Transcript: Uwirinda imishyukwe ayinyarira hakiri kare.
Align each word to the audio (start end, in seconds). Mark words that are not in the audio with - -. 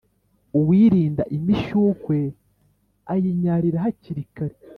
Uwirinda 0.57 1.23
imishyukwe 1.37 2.19
ayinyarira 3.13 3.77
hakiri 3.85 4.23
kare. 4.35 4.55